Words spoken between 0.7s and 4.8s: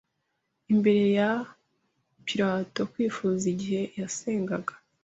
imbere ya Pilato kwifuza igihe yasengaga